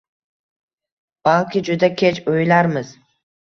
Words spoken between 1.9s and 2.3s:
kech